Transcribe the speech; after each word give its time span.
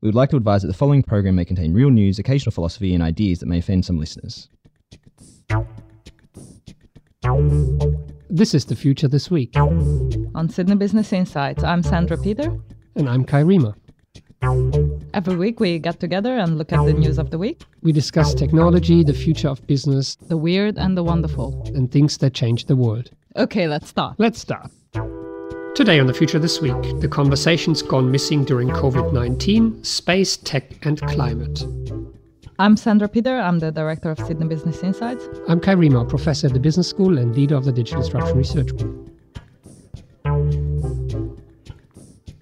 We 0.00 0.06
would 0.08 0.14
like 0.14 0.30
to 0.30 0.36
advise 0.36 0.62
that 0.62 0.68
the 0.68 0.74
following 0.74 1.02
program 1.02 1.34
may 1.34 1.44
contain 1.44 1.72
real 1.74 1.90
news, 1.90 2.18
occasional 2.18 2.52
philosophy, 2.52 2.94
and 2.94 3.02
ideas 3.02 3.40
that 3.40 3.46
may 3.46 3.58
offend 3.58 3.84
some 3.84 3.98
listeners. 3.98 4.48
This 8.30 8.54
is 8.54 8.64
the 8.66 8.76
future 8.76 9.08
this 9.08 9.28
week. 9.30 9.56
On 9.56 10.48
Sydney 10.48 10.76
Business 10.76 11.12
Insights, 11.12 11.64
I'm 11.64 11.82
Sandra 11.82 12.16
Peter. 12.16 12.56
And 12.94 13.08
I'm 13.08 13.24
Kai 13.24 13.42
Riemer. 13.42 13.74
Every 15.14 15.34
week 15.34 15.58
we 15.58 15.80
get 15.80 15.98
together 15.98 16.38
and 16.38 16.58
look 16.58 16.72
at 16.72 16.84
the 16.84 16.92
news 16.92 17.18
of 17.18 17.30
the 17.30 17.38
week, 17.38 17.62
We 17.82 17.90
discuss 17.90 18.34
technology, 18.34 19.02
the 19.02 19.12
future 19.14 19.48
of 19.48 19.66
business, 19.66 20.14
the 20.28 20.36
weird 20.36 20.78
and 20.78 20.96
the 20.96 21.02
wonderful. 21.02 21.60
and 21.74 21.90
things 21.90 22.18
that 22.18 22.34
change 22.34 22.66
the 22.66 22.76
world. 22.76 23.10
Okay, 23.34 23.66
let's 23.66 23.88
start. 23.88 24.14
Let's 24.18 24.38
start. 24.38 24.70
Today 25.78 26.00
on 26.00 26.08
The 26.08 26.12
Future 26.12 26.40
This 26.40 26.60
Week, 26.60 26.98
the 26.98 27.06
conversations 27.06 27.82
gone 27.82 28.10
missing 28.10 28.44
during 28.44 28.66
COVID 28.68 29.12
19, 29.12 29.84
space, 29.84 30.36
tech, 30.36 30.84
and 30.84 31.00
climate. 31.02 31.62
I'm 32.58 32.76
Sandra 32.76 33.06
Peter. 33.08 33.36
I'm 33.36 33.60
the 33.60 33.70
director 33.70 34.10
of 34.10 34.18
Sydney 34.18 34.48
Business 34.48 34.82
Insights. 34.82 35.28
I'm 35.46 35.60
Kai 35.60 35.76
Riemer, 35.76 36.08
professor 36.08 36.48
at 36.48 36.52
the 36.52 36.58
Business 36.58 36.88
School 36.88 37.16
and 37.16 37.32
leader 37.32 37.54
of 37.54 37.64
the 37.64 37.70
Digital 37.70 38.02
Disruption 38.02 38.36
Research 38.36 38.76
Group. 38.76 39.08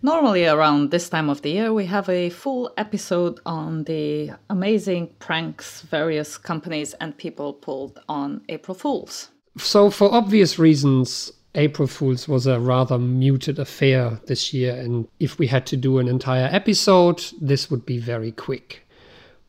Normally, 0.01 0.47
around 0.47 0.91
this 0.91 1.11
time 1.11 1.29
of 1.29 1.43
the 1.43 1.51
year, 1.51 1.75
we 1.75 1.85
have 1.85 2.09
a 2.09 2.31
full 2.31 2.73
episode 2.79 3.39
on 3.45 3.85
the 3.85 4.31
amazing 4.49 5.11
pranks 5.19 5.83
various 5.83 6.39
companies 6.39 6.95
and 7.03 7.15
people 7.19 7.53
pulled 7.53 8.01
on 8.09 8.41
April 8.49 8.75
Fools. 8.75 9.29
So, 9.59 9.91
for 9.91 10.11
obvious 10.11 10.59
reasons, 10.59 11.33
April 11.57 11.89
Fools 11.89 12.29
was 12.29 12.47
a 12.47 12.61
rather 12.61 12.99
muted 12.99 13.59
affair 13.59 14.21
this 14.27 14.53
year, 14.53 14.77
and 14.77 15.09
if 15.19 15.39
we 15.39 15.47
had 15.47 15.67
to 15.67 15.77
do 15.77 15.99
an 15.99 16.07
entire 16.07 16.49
episode, 16.53 17.25
this 17.41 17.71
would 17.71 17.87
be 17.87 17.99
very 17.99 18.31
quick. 18.31 18.87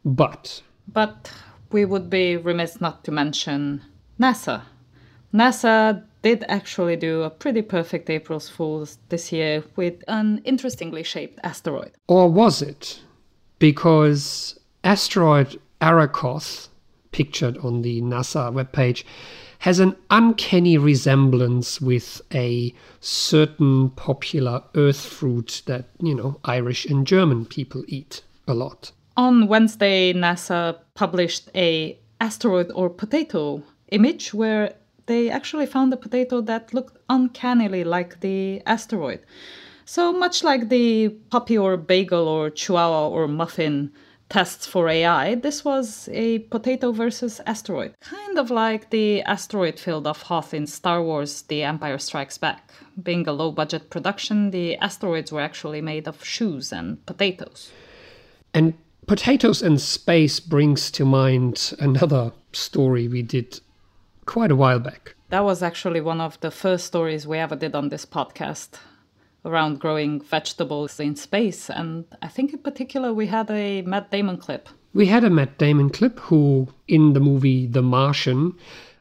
But 0.06 0.62
But 0.92 1.32
we 1.72 1.84
would 1.84 2.10
be 2.10 2.38
remiss 2.38 2.80
not 2.80 3.04
to 3.04 3.12
mention 3.12 3.82
NASA. 4.20 4.62
NASA 5.34 6.04
did 6.22 6.46
actually 6.48 6.96
do 6.96 7.24
a 7.24 7.30
pretty 7.30 7.62
perfect 7.62 8.10
April 8.10 8.40
Fools 8.40 8.98
this 9.10 9.32
year 9.32 9.64
with 9.76 10.02
an 10.08 10.42
interestingly 10.46 11.04
shaped 11.04 11.40
asteroid. 11.44 11.92
Or 12.08 12.30
was 12.32 12.62
it? 12.62 13.02
Because 13.60 14.58
asteroid 14.84 15.60
Arrokoth, 15.82 16.70
pictured 17.12 17.58
on 17.58 17.82
the 17.82 18.02
NASA 18.02 18.52
webpage, 18.54 19.04
has 19.60 19.80
an 19.80 19.96
uncanny 20.10 20.78
resemblance 20.78 21.82
with 21.82 22.22
a 22.34 22.74
certain 23.00 23.90
popular 23.92 24.64
earth 24.76 25.06
fruit 25.06 25.62
that, 25.66 25.86
you 26.02 26.14
know, 26.16 26.40
Irish 26.46 26.86
and 26.86 27.08
German 27.08 27.46
people 27.46 27.84
eat 27.88 28.24
a 28.48 28.54
lot. 28.54 28.92
On 29.16 29.48
Wednesday, 29.48 30.14
NASA 30.14 30.78
published 30.94 31.50
a 31.56 31.98
asteroid 32.22 32.72
or 32.74 32.90
potato 32.90 33.64
image 33.90 34.34
where 34.34 34.74
they 35.08 35.30
actually 35.30 35.66
found 35.66 35.92
a 35.94 35.98
potato 35.98 36.42
that 36.42 36.74
looked 36.74 36.98
uncannily 37.10 37.84
like 37.84 38.20
the 38.20 38.62
asteroid. 38.66 39.22
So 39.86 40.12
much 40.12 40.44
like 40.44 40.70
the 40.70 41.10
puppy 41.30 41.58
or 41.58 41.78
bagel 41.78 42.28
or 42.28 42.50
chihuahua 42.50 43.08
or 43.08 43.28
muffin 43.28 43.92
tests 44.30 44.68
for 44.68 44.90
AI, 44.90 45.36
this 45.36 45.64
was 45.64 46.10
a 46.12 46.40
potato 46.40 46.92
versus 46.92 47.40
asteroid. 47.46 47.94
Kind 48.02 48.38
of 48.38 48.52
like 48.52 48.90
the 48.90 49.22
asteroid 49.24 49.80
field 49.80 50.08
of 50.08 50.24
Hoth 50.24 50.54
in 50.54 50.68
Star 50.68 51.02
Wars 51.02 51.44
The 51.44 51.64
Empire 51.64 51.98
Strikes 51.98 52.38
Back. 52.38 52.72
Being 53.02 53.28
a 53.28 53.32
low 53.32 53.52
budget 53.52 53.90
production, 53.90 54.52
the 54.52 54.76
asteroids 54.78 55.32
were 55.32 55.42
actually 55.42 55.82
made 55.82 56.08
of 56.08 56.24
shoes 56.24 56.72
and 56.72 57.06
potatoes. 57.06 57.72
And 58.54 58.74
potatoes 59.06 59.62
and 59.62 59.80
space 59.80 60.40
brings 60.40 60.92
to 60.92 61.06
mind 61.06 61.74
another 61.80 62.32
story 62.52 63.08
we 63.08 63.22
did 63.22 63.60
quite 64.26 64.52
a 64.52 64.56
while 64.56 64.80
back. 64.80 65.16
That 65.30 65.44
was 65.44 65.62
actually 65.62 66.02
one 66.02 66.22
of 66.22 66.40
the 66.40 66.52
first 66.52 66.86
stories 66.86 67.28
we 67.28 67.38
ever 67.38 67.56
did 67.56 67.76
on 67.76 67.90
this 67.90 68.06
podcast 68.06 68.80
around 69.48 69.80
growing 69.80 70.22
vegetables 70.22 71.00
in 71.00 71.16
space. 71.16 71.70
And 71.70 72.06
I 72.22 72.28
think 72.28 72.54
in 72.54 72.60
particular 72.60 73.14
we 73.14 73.28
had 73.28 73.50
a 73.50 73.82
Matt 73.82 74.12
Damon 74.12 74.38
clip. 74.38 74.70
We 74.94 75.08
had 75.08 75.24
a 75.24 75.30
Matt 75.30 75.58
Damon 75.58 75.90
clip 75.90 76.20
who, 76.20 76.68
in 76.88 77.14
the 77.14 77.20
movie 77.20 77.66
The 77.66 77.82
Martian, 77.82 78.54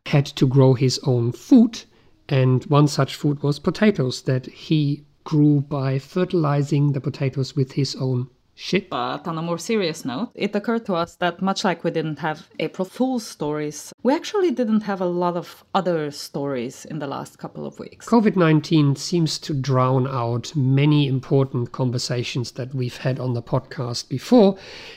had 0.06 0.26
to 0.26 0.46
grow 0.46 0.74
his 0.74 0.98
own 1.04 1.32
food. 1.32 1.82
And 2.28 2.64
one 2.64 2.88
such 2.88 3.14
food 3.14 3.42
was 3.42 3.58
potatoes 3.58 4.22
that 4.22 4.46
he 4.46 5.04
grew 5.24 5.60
by 5.60 5.98
fertilizing 5.98 6.92
the 6.92 7.00
potatoes 7.00 7.56
with 7.56 7.72
his 7.72 7.96
own 7.96 8.28
shit. 8.56 8.90
But 8.90 9.28
on 9.28 9.38
a 9.38 9.42
more 9.42 9.58
serious 9.58 10.04
note, 10.04 10.30
it 10.34 10.56
occurred 10.56 10.86
to 10.86 10.94
us 10.94 11.14
that 11.16 11.40
much 11.40 11.62
like 11.62 11.84
we 11.84 11.92
didn't 11.92 12.18
have 12.18 12.48
April 12.58 12.86
Fool's 12.86 13.24
stories, 13.24 13.92
we 14.02 14.12
actually 14.14 14.50
didn't 14.50 14.80
have 14.80 15.00
a 15.00 15.06
lot 15.06 15.36
of 15.36 15.64
other 15.74 16.10
stories 16.10 16.84
in 16.86 16.98
the 16.98 17.06
last 17.06 17.38
couple 17.38 17.66
of 17.66 17.78
weeks. 17.78 18.06
COVID 18.06 18.34
19 18.34 18.96
seems 18.96 19.38
to 19.38 19.54
drown 19.54 20.08
out 20.08 20.56
many 20.56 21.06
important 21.06 21.70
conversations 21.72 22.52
that 22.52 22.74
we've 22.74 22.96
had 22.96 23.20
on 23.20 23.34
the 23.34 23.42
podcast 23.42 24.08
before, 24.08 24.56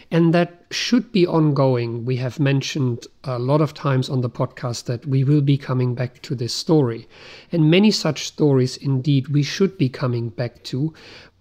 and 0.10 0.34
that 0.34 0.60
should 0.72 1.12
be 1.12 1.26
ongoing. 1.26 2.06
We 2.06 2.18
have 2.18 2.40
mentioned 2.40 3.08
a 3.24 3.40
lot 3.40 3.62
of 3.62 3.74
times 3.74 4.10
on 4.10 4.22
the 4.22 4.30
podcast 4.30 4.86
that 4.86 5.06
we 5.06 5.24
will 5.24 5.42
be 5.42 5.58
coming 5.58 5.96
back 5.96 6.22
to 6.22 6.36
this 6.36 6.54
story. 6.54 7.08
And 7.52 7.72
many 7.72 7.92
such 7.92 8.28
stories, 8.28 8.78
indeed, 8.78 9.30
we 9.30 9.44
should 9.44 9.78
be 9.78 9.90
coming 9.90 10.30
back 10.30 10.64
to. 10.66 10.94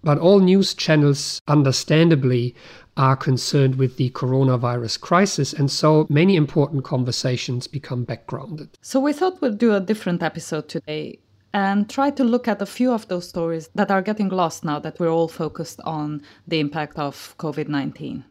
But 0.02 0.18
all 0.18 0.40
news 0.40 0.74
channels, 0.74 1.40
understandably, 1.48 2.54
are 2.96 3.16
concerned 3.16 3.76
with 3.76 3.96
the 3.96 4.10
coronavirus 4.10 5.00
crisis, 5.00 5.52
and 5.52 5.70
so 5.70 6.06
many 6.08 6.36
important 6.36 6.84
conversations 6.84 7.66
become 7.66 8.04
backgrounded. 8.04 8.76
So 8.82 9.00
we 9.00 9.12
thought 9.12 9.40
we'd 9.40 9.58
do 9.58 9.74
a 9.74 9.80
different 9.80 10.22
episode 10.22 10.68
today 10.68 11.20
and 11.54 11.88
try 11.88 12.10
to 12.10 12.24
look 12.24 12.46
at 12.46 12.60
a 12.60 12.66
few 12.66 12.92
of 12.92 13.08
those 13.08 13.28
stories 13.28 13.70
that 13.74 13.90
are 13.90 14.02
getting 14.02 14.28
lost 14.28 14.64
now 14.64 14.78
that 14.80 14.98
we're 15.00 15.10
all 15.10 15.28
focused 15.28 15.80
on 15.84 16.22
the 16.46 16.60
impact 16.60 16.98
of 16.98 17.34
COVID 17.38 17.68
19. 17.68 18.24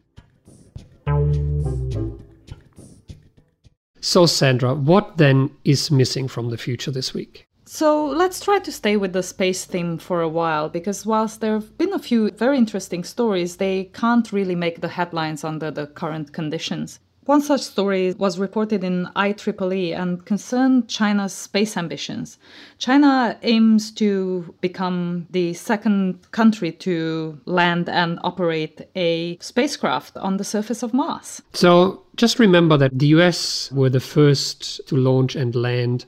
So, 4.00 4.26
Sandra, 4.26 4.74
what 4.74 5.16
then 5.16 5.50
is 5.64 5.90
missing 5.90 6.28
from 6.28 6.50
the 6.50 6.56
future 6.56 6.90
this 6.90 7.12
week? 7.12 7.47
So 7.70 8.06
let's 8.06 8.40
try 8.40 8.60
to 8.60 8.72
stay 8.72 8.96
with 8.96 9.12
the 9.12 9.22
space 9.22 9.66
theme 9.66 9.98
for 9.98 10.22
a 10.22 10.28
while 10.28 10.70
because 10.70 11.04
whilst 11.04 11.42
there 11.42 11.52
have 11.52 11.76
been 11.76 11.92
a 11.92 11.98
few 11.98 12.30
very 12.30 12.56
interesting 12.56 13.04
stories, 13.04 13.56
they 13.56 13.90
can't 13.92 14.32
really 14.32 14.54
make 14.54 14.80
the 14.80 14.88
headlines 14.88 15.44
under 15.44 15.70
the 15.70 15.86
current 15.86 16.32
conditions. 16.32 16.98
One 17.26 17.42
such 17.42 17.60
story 17.60 18.14
was 18.14 18.38
reported 18.38 18.82
in 18.82 19.06
IEEE 19.14 19.94
and 19.94 20.24
concerned 20.24 20.88
China's 20.88 21.34
space 21.34 21.76
ambitions. 21.76 22.38
China 22.78 23.36
aims 23.42 23.90
to 23.96 24.54
become 24.62 25.26
the 25.28 25.52
second 25.52 26.32
country 26.32 26.72
to 26.72 27.38
land 27.44 27.90
and 27.90 28.18
operate 28.24 28.88
a 28.96 29.36
spacecraft 29.42 30.16
on 30.16 30.38
the 30.38 30.44
surface 30.44 30.82
of 30.82 30.94
Mars. 30.94 31.42
So, 31.52 32.02
just 32.16 32.38
remember 32.38 32.78
that 32.78 32.98
the 32.98 33.08
US 33.08 33.70
were 33.72 33.90
the 33.90 34.00
first 34.00 34.80
to 34.88 34.96
launch 34.96 35.36
and 35.36 35.54
land 35.54 36.06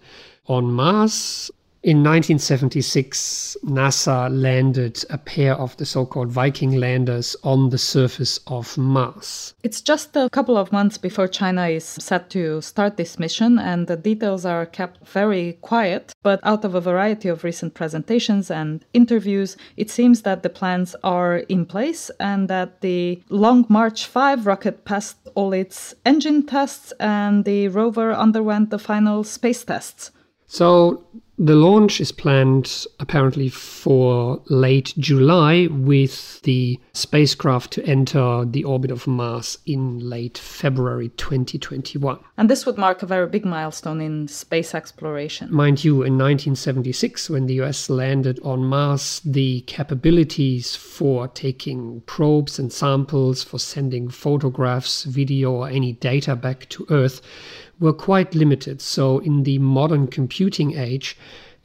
on 0.51 0.73
Mars. 0.73 1.49
In 1.83 2.03
1976, 2.03 3.57
NASA 3.65 4.29
landed 4.31 5.03
a 5.09 5.17
pair 5.17 5.55
of 5.55 5.75
the 5.79 5.87
so 5.87 6.05
called 6.05 6.29
Viking 6.29 6.73
landers 6.73 7.37
on 7.43 7.71
the 7.71 7.79
surface 7.79 8.39
of 8.49 8.77
Mars. 8.77 9.55
It's 9.63 9.81
just 9.81 10.15
a 10.15 10.29
couple 10.29 10.59
of 10.59 10.73
months 10.73 10.99
before 10.99 11.29
China 11.29 11.69
is 11.69 11.85
set 11.85 12.29
to 12.31 12.61
start 12.61 12.99
this 12.99 13.19
mission, 13.19 13.59
and 13.59 13.87
the 13.87 13.97
details 13.97 14.45
are 14.45 14.67
kept 14.67 15.07
very 15.07 15.57
quiet. 15.63 16.13
But 16.23 16.41
out 16.43 16.67
of 16.67 16.75
a 16.75 16.83
variety 16.83 17.29
of 17.31 17.45
recent 17.45 17.73
presentations 17.73 18.51
and 18.51 18.85
interviews, 18.93 19.57
it 19.79 19.89
seems 19.89 20.23
that 20.23 20.43
the 20.43 20.51
plans 20.51 20.95
are 21.03 21.37
in 21.49 21.65
place 21.65 22.11
and 22.21 22.49
that 22.49 22.83
the 22.83 23.23
Long 23.31 23.65
March 23.71 24.05
5 24.05 24.47
rocket 24.47 24.85
passed 24.85 25.17
all 25.35 25.55
its 25.55 25.95
engine 26.05 26.45
tests 26.45 26.93
and 26.99 27.45
the 27.45 27.69
rover 27.69 28.13
underwent 28.13 28.69
the 28.69 28.79
final 28.79 29.25
space 29.25 29.65
tests. 29.65 30.11
So, 30.53 31.05
the 31.39 31.55
launch 31.55 32.01
is 32.01 32.11
planned 32.11 32.87
apparently 32.99 33.49
for 33.49 34.43
late 34.49 34.93
July, 34.99 35.69
with 35.69 36.43
the 36.43 36.79
spacecraft 36.93 37.73
to 37.75 37.87
enter 37.87 38.45
the 38.45 38.65
orbit 38.65 38.91
of 38.91 39.07
Mars 39.07 39.59
in 39.65 40.01
late 40.01 40.37
February 40.37 41.09
2021. 41.11 42.19
And 42.37 42.51
this 42.51 42.67
would 42.67 42.77
mark 42.77 43.03
a 43.03 43.07
very 43.07 43.29
big 43.29 43.45
milestone 43.45 44.01
in 44.01 44.27
space 44.27 44.75
exploration. 44.75 45.55
Mind 45.55 45.85
you, 45.85 46.03
in 46.03 46.19
1976, 46.19 47.31
when 47.31 47.47
the 47.47 47.61
US 47.63 47.89
landed 47.89 48.41
on 48.43 48.65
Mars, 48.65 49.23
the 49.25 49.61
capabilities 49.63 50.75
for 50.75 51.29
taking 51.29 52.03
probes 52.07 52.59
and 52.59 52.73
samples, 52.73 53.45
for 53.45 53.61
sending 53.61 54.11
photographs, 54.11 55.05
video, 55.05 55.53
or 55.53 55.69
any 55.69 55.93
data 55.93 56.35
back 56.35 56.69
to 56.71 56.87
Earth 56.91 57.23
were 57.81 57.93
quite 57.93 58.35
limited. 58.35 58.81
So, 58.81 59.19
in 59.19 59.43
the 59.43 59.59
modern 59.59 60.07
computing 60.07 60.77
age, 60.77 61.17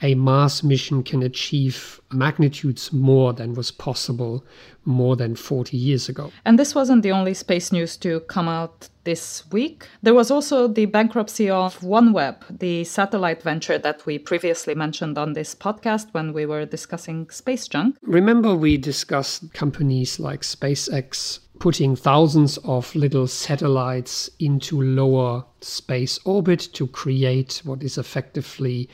a 0.02 0.14
Mars 0.16 0.64
mission 0.64 1.04
can 1.04 1.24
achieve 1.24 2.02
magnitudes 2.12 2.92
more 2.92 3.34
than 3.34 3.54
was 3.54 3.72
possible 3.72 4.44
more 4.84 5.16
than 5.16 5.36
40 5.36 5.78
years 5.78 6.10
ago. 6.10 6.32
And 6.44 6.60
this 6.60 6.76
wasn't 6.76 7.02
the 7.02 7.12
only 7.12 7.34
space 7.34 7.72
news 7.72 7.98
to 7.98 8.20
come 8.22 8.48
out 8.48 8.90
this 9.06 9.44
week. 9.52 9.88
There 10.04 10.14
was 10.14 10.30
also 10.30 10.68
the 10.68 10.86
bankruptcy 10.86 11.50
of 11.50 11.80
OneWeb, 11.80 12.60
the 12.60 12.84
satellite 12.84 13.42
venture 13.42 13.78
that 13.78 14.06
we 14.06 14.20
previously 14.20 14.76
mentioned 14.76 15.18
on 15.18 15.34
this 15.34 15.56
podcast 15.56 16.08
when 16.12 16.34
we 16.34 16.46
were 16.46 16.66
discussing 16.66 17.30
space 17.30 17.68
junk. 17.68 17.98
Remember, 18.02 18.54
we 18.56 18.78
discussed 18.78 19.54
companies 19.54 20.20
like 20.20 20.42
SpaceX 20.42 21.40
putting 21.60 21.96
thousands 21.96 22.58
of 22.60 22.94
little 22.96 23.28
satellites 23.28 24.30
into 24.40 24.82
lower 24.82 25.46
space 25.62 26.20
orbit 26.26 26.60
to 26.74 26.88
create 26.88 27.62
what 27.64 27.82
is 27.84 27.98
effectively 27.98 28.90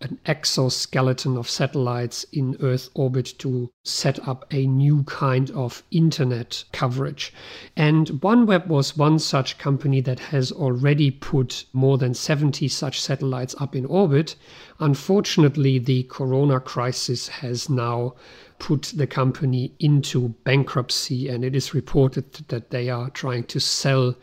an 0.00 0.18
exoskeleton 0.26 1.36
of 1.36 1.50
satellites 1.50 2.24
in 2.32 2.56
Earth 2.60 2.88
orbit 2.94 3.34
to 3.38 3.68
set 3.82 4.28
up 4.28 4.44
a 4.52 4.64
new 4.66 5.02
kind 5.04 5.50
of 5.50 5.82
internet 5.90 6.62
coverage. 6.72 7.32
And 7.76 8.06
OneWeb 8.06 8.68
was 8.68 8.96
one 8.96 9.18
such 9.18 9.58
company 9.58 10.00
that 10.02 10.20
has 10.20 10.52
already 10.52 11.10
put 11.10 11.64
more 11.72 11.98
than 11.98 12.14
70 12.14 12.68
such 12.68 13.00
satellites 13.00 13.56
up 13.58 13.74
in 13.74 13.84
orbit. 13.86 14.36
Unfortunately, 14.78 15.80
the 15.80 16.04
corona 16.04 16.60
crisis 16.60 17.26
has 17.28 17.68
now 17.68 18.14
put 18.58 18.92
the 18.94 19.06
company 19.06 19.72
into 19.78 20.30
bankruptcy, 20.44 21.28
and 21.28 21.44
it 21.44 21.54
is 21.54 21.74
reported 21.74 22.32
that 22.48 22.70
they 22.70 22.90
are 22.90 23.10
trying 23.10 23.44
to 23.44 23.60
sell 23.60 24.14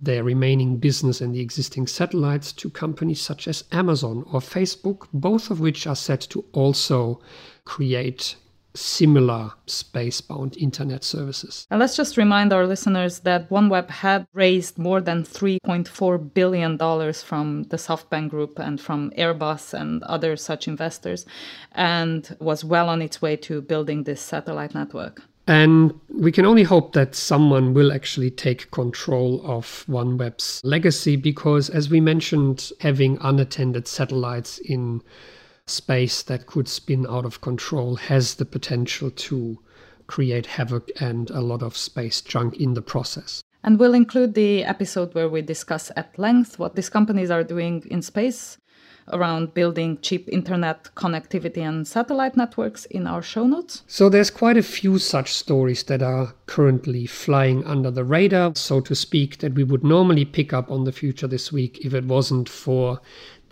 their 0.00 0.24
remaining 0.24 0.78
business 0.78 1.20
and 1.20 1.34
the 1.34 1.40
existing 1.40 1.86
satellites 1.86 2.52
to 2.52 2.68
companies 2.68 3.20
such 3.20 3.46
as 3.46 3.64
Amazon 3.70 4.24
or 4.32 4.40
Facebook, 4.40 5.06
both 5.12 5.50
of 5.50 5.60
which 5.60 5.86
are 5.86 5.96
set 5.96 6.20
to 6.20 6.44
also 6.52 7.20
create 7.64 8.34
similar 8.74 9.52
space-bound 9.66 10.56
internet 10.56 11.04
services. 11.04 11.66
And 11.70 11.80
let's 11.80 11.96
just 11.96 12.16
remind 12.16 12.52
our 12.52 12.66
listeners 12.66 13.20
that 13.20 13.50
OneWeb 13.50 13.90
had 13.90 14.26
raised 14.32 14.78
more 14.78 15.00
than 15.00 15.24
3.4 15.24 16.34
billion 16.34 16.76
dollars 16.76 17.22
from 17.22 17.64
the 17.64 17.76
SoftBank 17.76 18.30
Group 18.30 18.58
and 18.58 18.80
from 18.80 19.10
Airbus 19.18 19.74
and 19.74 20.02
other 20.04 20.36
such 20.36 20.68
investors 20.68 21.26
and 21.72 22.36
was 22.40 22.64
well 22.64 22.88
on 22.88 23.02
its 23.02 23.20
way 23.20 23.36
to 23.36 23.60
building 23.60 24.04
this 24.04 24.20
satellite 24.20 24.74
network. 24.74 25.22
And 25.46 25.98
we 26.08 26.30
can 26.30 26.46
only 26.46 26.62
hope 26.62 26.92
that 26.92 27.16
someone 27.16 27.74
will 27.74 27.92
actually 27.92 28.30
take 28.30 28.70
control 28.70 29.42
of 29.44 29.84
OneWeb's 29.88 30.60
legacy 30.62 31.16
because, 31.16 31.68
as 31.68 31.90
we 31.90 32.00
mentioned, 32.00 32.70
having 32.80 33.18
unattended 33.20 33.88
satellites 33.88 34.58
in 34.58 35.02
space 35.66 36.22
that 36.22 36.46
could 36.46 36.68
spin 36.68 37.06
out 37.08 37.24
of 37.24 37.40
control 37.40 37.96
has 37.96 38.34
the 38.34 38.44
potential 38.44 39.10
to 39.10 39.58
create 40.06 40.46
havoc 40.46 40.90
and 41.00 41.30
a 41.30 41.40
lot 41.40 41.62
of 41.62 41.76
space 41.76 42.20
junk 42.20 42.56
in 42.56 42.74
the 42.74 42.82
process. 42.82 43.42
And 43.64 43.78
we'll 43.78 43.94
include 43.94 44.34
the 44.34 44.64
episode 44.64 45.14
where 45.14 45.28
we 45.28 45.40
discuss 45.40 45.92
at 45.96 46.18
length 46.18 46.58
what 46.58 46.74
these 46.74 46.88
companies 46.88 47.30
are 47.30 47.44
doing 47.44 47.86
in 47.90 48.02
space 48.02 48.58
around 49.12 49.54
building 49.54 49.98
cheap 50.00 50.28
internet 50.28 50.88
connectivity 50.94 51.58
and 51.58 51.86
satellite 51.86 52.36
networks 52.36 52.84
in 52.86 53.06
our 53.06 53.22
show 53.22 53.46
notes. 53.46 53.82
So 53.86 54.08
there's 54.08 54.30
quite 54.30 54.56
a 54.56 54.62
few 54.62 54.98
such 54.98 55.32
stories 55.32 55.84
that 55.84 56.02
are 56.02 56.34
currently 56.46 57.06
flying 57.06 57.64
under 57.64 57.90
the 57.90 58.04
radar, 58.04 58.54
so 58.54 58.80
to 58.80 58.94
speak, 58.94 59.38
that 59.38 59.54
we 59.54 59.64
would 59.64 59.84
normally 59.84 60.24
pick 60.24 60.52
up 60.52 60.70
on 60.70 60.84
the 60.84 60.92
future 60.92 61.26
this 61.26 61.52
week 61.52 61.84
if 61.84 61.94
it 61.94 62.04
wasn't 62.04 62.48
for 62.48 63.00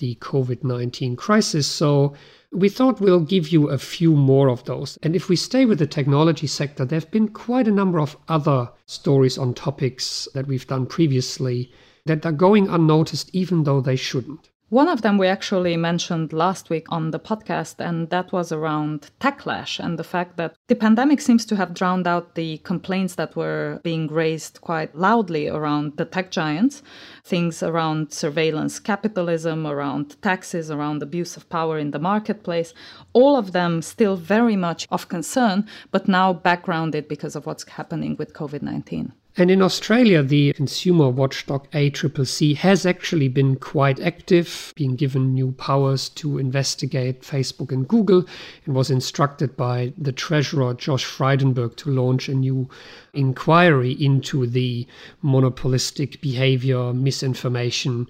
the 0.01 0.17
COVID 0.17 0.65
19 0.65 1.15
crisis. 1.15 1.67
So 1.67 2.15
we 2.53 2.69
thought 2.69 3.01
we'll 3.01 3.21
give 3.21 3.49
you 3.49 3.69
a 3.69 3.79
few 3.79 4.17
more 4.17 4.49
of 4.49 4.65
those. 4.65 4.99
And 5.03 5.15
if 5.15 5.29
we 5.29 5.37
stay 5.37 5.65
with 5.65 5.79
the 5.79 5.87
technology 5.87 6.49
sector, 6.49 6.85
there 6.85 6.99
have 6.99 7.11
been 7.13 7.29
quite 7.29 7.69
a 7.69 7.73
number 7.81 8.01
of 8.01 8.17
other 8.29 8.71
stories 8.87 9.39
on 9.39 9.55
topics 9.55 10.27
that 10.35 10.49
we've 10.49 10.67
done 10.67 10.87
previously 10.87 11.71
that 12.07 12.27
are 12.27 12.33
going 12.33 12.69
unnoticed, 12.69 13.31
even 13.33 13.63
though 13.63 13.81
they 13.81 13.95
shouldn't. 13.97 14.51
One 14.71 14.87
of 14.87 15.03
them 15.03 15.19
we 15.19 15.27
actually 15.27 15.77
mentioned 15.77 16.33
last 16.33 16.71
week 16.71 16.87
on 16.91 17.11
the 17.11 17.19
podcast, 17.19 17.85
and 17.85 18.09
that 18.11 18.31
was 18.31 18.53
around 18.53 19.11
techlash 19.19 19.85
and 19.85 19.99
the 19.99 20.05
fact 20.05 20.37
that 20.37 20.55
the 20.69 20.77
pandemic 20.77 21.21
seems 21.21 21.45
to 21.47 21.57
have 21.57 21.75
drowned 21.75 22.07
out 22.07 22.37
the 22.37 22.59
complaints 22.59 23.17
that 23.17 23.35
were 23.35 23.81
being 23.83 24.07
raised 24.07 24.61
quite 24.61 24.95
loudly 24.95 25.49
around 25.49 25.97
the 25.97 26.05
tech 26.05 26.31
giants. 26.31 26.85
Things 27.25 27.65
around 27.65 28.13
surveillance 28.13 28.79
capitalism, 28.79 29.67
around 29.67 30.23
taxes, 30.23 30.71
around 30.71 31.03
abuse 31.03 31.37
of 31.37 31.49
power 31.49 31.77
in 31.77 31.91
the 31.91 31.99
marketplace. 31.99 32.73
All 33.13 33.37
of 33.37 33.51
them 33.51 33.83
still 33.83 34.15
very 34.15 34.55
much 34.55 34.87
of 34.93 35.09
concern, 35.09 35.67
but 35.91 36.07
now 36.07 36.33
backgrounded 36.33 37.09
because 37.09 37.35
of 37.35 37.45
what's 37.45 37.69
happening 37.69 38.15
with 38.21 38.35
COVID 38.35 38.63
19. 38.63 39.15
And 39.37 39.51
in 39.51 39.63
Australia, 39.63 40.23
the 40.23 40.53
consumer 40.55 41.09
watchdog 41.09 41.71
ACCC 41.71 42.57
has 42.57 42.85
actually 42.85 43.29
been 43.29 43.57
quite 43.57 44.01
active, 44.01 44.73
being 44.77 44.97
given 44.97 45.33
new 45.33 45.53
powers 45.53 46.09
to 46.11 46.39
investigate 46.39 47.23
Facebook 47.23 47.71
and 47.71 47.87
Google, 47.87 48.27
and 48.67 48.75
was 48.75 48.91
instructed 48.91 49.57
by 49.57 49.93
the 49.97 50.13
treasurer, 50.13 50.75
Josh 50.75 51.05
Frydenberg, 51.05 51.77
to 51.77 51.91
launch 51.91 52.29
a 52.29 52.35
new 52.35 52.69
inquiry 53.15 53.93
into 53.93 54.47
the 54.47 54.87
monopolistic 55.23 56.21
behavior, 56.21 56.93
misinformation, 56.93 58.09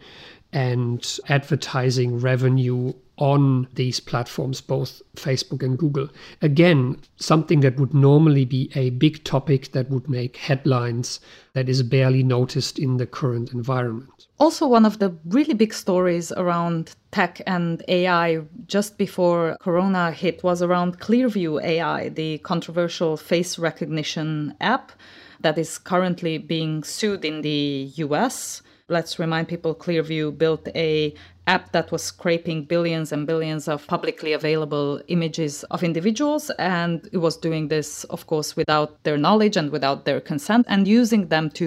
and 0.52 1.18
advertising 1.28 2.18
revenue 2.18 2.92
on 3.20 3.68
these 3.74 4.00
platforms, 4.00 4.60
both 4.62 5.02
Facebook 5.14 5.62
and 5.62 5.78
Google. 5.78 6.08
Again, 6.40 6.96
something 7.16 7.60
that 7.60 7.78
would 7.78 7.92
normally 7.92 8.46
be 8.46 8.70
a 8.74 8.90
big 8.90 9.22
topic 9.24 9.72
that 9.72 9.90
would 9.90 10.08
make 10.08 10.38
headlines 10.38 11.20
that 11.52 11.68
is 11.68 11.82
barely 11.82 12.22
noticed 12.22 12.78
in 12.78 12.96
the 12.96 13.06
current 13.06 13.52
environment. 13.52 14.26
Also, 14.38 14.66
one 14.66 14.86
of 14.86 15.00
the 15.00 15.14
really 15.26 15.52
big 15.52 15.74
stories 15.74 16.32
around 16.32 16.94
tech 17.12 17.42
and 17.46 17.82
AI 17.88 18.40
just 18.66 18.96
before 18.96 19.56
Corona 19.60 20.12
hit 20.12 20.42
was 20.42 20.62
around 20.62 20.98
Clearview 20.98 21.62
AI, 21.62 22.08
the 22.08 22.38
controversial 22.38 23.18
face 23.18 23.58
recognition 23.58 24.54
app 24.62 24.92
that 25.40 25.58
is 25.58 25.76
currently 25.76 26.38
being 26.38 26.82
sued 26.82 27.24
in 27.24 27.42
the 27.42 27.92
US 27.96 28.62
let's 28.90 29.18
remind 29.18 29.48
people 29.48 29.74
clearview 29.74 30.36
built 30.36 30.68
a 30.74 31.14
app 31.54 31.72
that 31.72 31.90
was 31.94 32.02
scraping 32.02 32.58
billions 32.74 33.12
and 33.12 33.26
billions 33.26 33.64
of 33.74 33.86
publicly 33.96 34.32
available 34.40 34.88
images 35.08 35.52
of 35.74 35.82
individuals. 35.82 36.50
And 36.58 37.08
it 37.12 37.20
was 37.26 37.36
doing 37.36 37.68
this, 37.68 38.04
of 38.04 38.20
course, 38.30 38.50
without 38.60 38.90
their 39.04 39.18
knowledge 39.24 39.56
and 39.60 39.68
without 39.76 40.04
their 40.04 40.20
consent, 40.20 40.64
and 40.68 40.86
using 40.86 41.22
them 41.34 41.50
to 41.60 41.66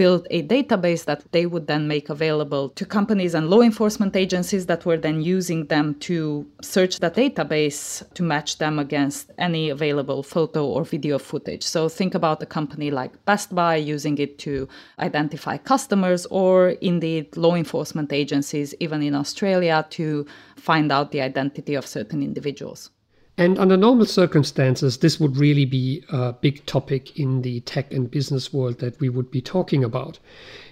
build 0.00 0.26
a 0.30 0.40
database 0.56 1.04
that 1.04 1.20
they 1.32 1.44
would 1.46 1.66
then 1.66 1.86
make 1.94 2.08
available 2.08 2.64
to 2.70 2.84
companies 2.98 3.34
and 3.34 3.50
law 3.50 3.62
enforcement 3.70 4.16
agencies 4.16 4.64
that 4.66 4.84
were 4.86 5.00
then 5.06 5.18
using 5.36 5.66
them 5.66 5.94
to 6.08 6.46
search 6.62 6.98
that 6.98 7.14
database 7.14 7.80
to 8.14 8.22
match 8.22 8.58
them 8.58 8.78
against 8.78 9.30
any 9.38 9.68
available 9.68 10.22
photo 10.22 10.64
or 10.74 10.84
video 10.84 11.18
footage. 11.18 11.62
So 11.62 11.88
think 11.88 12.14
about 12.14 12.42
a 12.42 12.46
company 12.46 12.90
like 12.90 13.12
Best 13.24 13.54
Buy 13.54 13.76
using 13.76 14.16
it 14.18 14.38
to 14.46 14.68
identify 14.98 15.56
customers, 15.58 16.26
or 16.30 16.70
indeed 16.92 17.36
law 17.36 17.54
enforcement 17.54 18.12
agencies, 18.12 18.74
even 18.80 19.02
in 19.02 19.14
Australia 19.18 19.86
to 19.90 20.26
find 20.56 20.90
out 20.90 21.12
the 21.12 21.20
identity 21.20 21.74
of 21.74 21.86
certain 21.86 22.22
individuals. 22.22 22.90
And 23.38 23.56
under 23.56 23.76
normal 23.76 24.06
circumstances, 24.06 24.98
this 24.98 25.20
would 25.20 25.36
really 25.36 25.64
be 25.64 26.02
a 26.10 26.32
big 26.32 26.66
topic 26.66 27.16
in 27.16 27.42
the 27.42 27.60
tech 27.60 27.92
and 27.92 28.10
business 28.10 28.52
world 28.52 28.80
that 28.80 28.98
we 28.98 29.08
would 29.08 29.30
be 29.30 29.40
talking 29.40 29.84
about. 29.84 30.18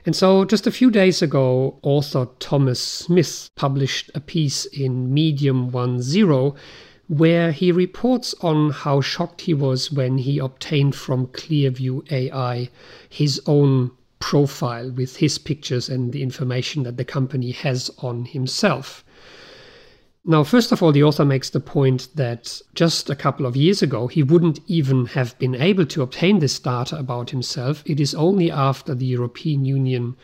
And 0.05 0.17
so, 0.17 0.45
just 0.45 0.67
a 0.67 0.73
few 0.73 0.91
days 0.91 1.23
ago, 1.23 1.79
author 1.83 2.27
Thomas 2.41 2.81
Smith 2.81 3.51
published 3.55 4.11
a 4.17 4.21
piece 4.21 4.65
in 4.67 5.15
Medium 5.15 5.71
10 5.71 6.53
where 7.07 7.53
he 7.53 7.71
reports 7.71 8.35
on 8.41 8.71
how 8.71 9.01
shocked 9.01 9.43
he 9.43 9.55
was 9.55 9.93
when 9.93 10.19
he 10.19 10.41
obtained 10.41 10.97
from 10.97 11.29
Clearview 11.29 12.11
AI 12.11 12.69
his 13.09 13.41
own 13.47 13.93
profile 14.27 14.91
with 14.91 15.19
his 15.19 15.39
pictures 15.39 15.89
and 15.89 16.13
the 16.13 16.21
information 16.21 16.83
that 16.83 16.97
the 16.97 17.05
company 17.05 17.53
has 17.53 17.89
on 17.99 18.25
himself. 18.25 19.05
Now, 20.25 20.43
first 20.43 20.73
of 20.73 20.83
all, 20.83 20.91
the 20.91 21.05
author 21.05 21.25
makes 21.25 21.51
the 21.51 21.61
point 21.61 22.09
that 22.17 22.61
just 22.75 23.09
a 23.09 23.15
couple 23.15 23.47
of 23.47 23.55
years 23.55 23.83
ago, 23.83 24.09
he 24.09 24.25
wouldn't 24.25 24.59
even 24.67 25.07
have 25.07 25.39
been 25.39 25.55
able 25.55 25.87
to 25.87 26.03
obtain 26.03 26.41
this 26.41 26.59
data 26.59 26.99
about 26.99 27.31
himself. 27.31 27.85
It 27.87 28.01
is 28.01 28.17
only 28.17 28.51
after 28.51 28.97
the 28.97 29.07
European 29.07 29.65
Union 29.65 30.17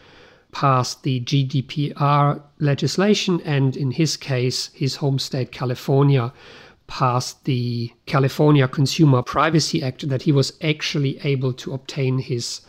passed 0.50 1.04
the 1.04 1.20
GDPR 1.20 2.42
legislation, 2.58 3.40
and 3.44 3.76
in 3.76 3.92
his 3.92 4.16
case, 4.16 4.70
his 4.74 4.96
home 4.96 5.20
state, 5.20 5.52
California, 5.52 6.32
passed 6.88 7.44
the 7.44 7.92
California 8.06 8.66
Consumer 8.66 9.22
Privacy 9.22 9.80
Act, 9.80 10.08
that 10.08 10.22
he 10.22 10.32
was 10.32 10.58
actually 10.60 11.20
able 11.22 11.52
to 11.52 11.72
obtain 11.72 12.18
his 12.18 12.62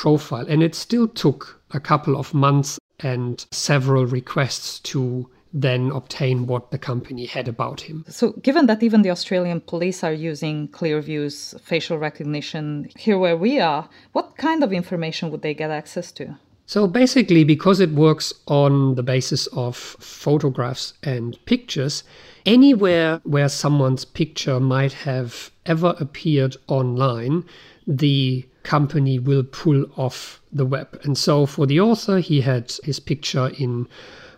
profile. 0.00 0.46
And 0.48 0.62
it 0.62 0.74
still 0.74 1.06
took 1.06 1.60
a 1.72 1.78
couple 1.78 2.16
of 2.16 2.32
months 2.32 2.78
and 3.00 3.44
several 3.50 4.06
requests 4.06 4.80
to 4.80 5.28
then 5.52 5.90
obtain 5.90 6.46
what 6.46 6.70
the 6.70 6.78
company 6.78 7.26
had 7.26 7.48
about 7.48 7.82
him. 7.82 8.04
So, 8.08 8.32
given 8.42 8.64
that 8.66 8.82
even 8.82 9.02
the 9.02 9.10
Australian 9.10 9.60
police 9.60 10.02
are 10.02 10.12
using 10.12 10.68
Clearview's 10.68 11.54
facial 11.60 11.98
recognition 11.98 12.88
here 12.96 13.18
where 13.18 13.36
we 13.36 13.60
are, 13.60 13.88
what 14.12 14.38
kind 14.38 14.64
of 14.64 14.72
information 14.72 15.30
would 15.30 15.42
they 15.42 15.54
get 15.54 15.70
access 15.70 16.12
to? 16.12 16.38
So 16.64 16.86
basically, 16.86 17.42
because 17.44 17.80
it 17.80 17.90
works 17.90 18.32
on 18.46 18.94
the 18.94 19.02
basis 19.02 19.48
of 19.48 19.76
photographs 19.76 20.94
and 21.02 21.36
pictures, 21.44 22.04
anywhere 22.46 23.20
where 23.24 23.48
someone's 23.48 24.04
picture 24.04 24.60
might 24.60 24.92
have 24.92 25.50
ever 25.66 25.94
appeared 25.98 26.56
online, 26.68 27.44
the 27.88 28.46
company 28.62 29.18
will 29.18 29.42
pull 29.42 29.86
off 29.96 30.40
the 30.52 30.66
web. 30.66 31.00
And 31.04 31.16
so 31.16 31.46
for 31.46 31.66
the 31.66 31.80
author, 31.80 32.18
he 32.18 32.40
had 32.40 32.72
his 32.84 33.00
picture 33.00 33.48
in 33.58 33.88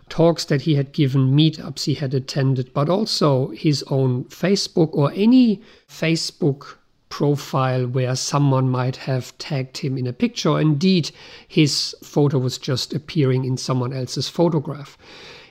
talks 0.09 0.45
that 0.45 0.61
he 0.61 0.75
had 0.75 0.91
given, 0.91 1.35
meetups 1.35 1.85
he 1.85 1.95
had 1.95 2.13
attended, 2.13 2.73
but 2.73 2.89
also 2.89 3.49
his 3.49 3.83
own 3.83 4.25
Facebook 4.25 4.89
or 4.93 5.11
any 5.15 5.61
Facebook 5.87 6.75
profile 7.09 7.85
where 7.85 8.15
someone 8.15 8.69
might 8.69 8.95
have 8.95 9.37
tagged 9.37 9.77
him 9.77 9.97
in 9.97 10.07
a 10.07 10.13
picture. 10.13 10.59
Indeed, 10.59 11.11
his 11.47 11.95
photo 12.03 12.39
was 12.39 12.57
just 12.57 12.93
appearing 12.93 13.45
in 13.45 13.57
someone 13.57 13.93
else's 13.93 14.29
photograph. 14.29 14.97